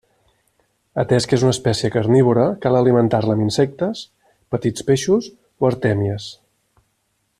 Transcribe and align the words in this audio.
Atès 1.01 1.27
que 1.31 1.37
és 1.37 1.43
una 1.47 1.51
espècie 1.55 1.91
carnívora, 1.95 2.45
cal 2.63 2.77
alimentar-la 2.79 3.35
amb 3.37 3.45
insectes, 3.49 4.01
petits 4.57 4.89
peixos 4.89 5.29
o 5.35 5.69
artèmies. 5.71 6.27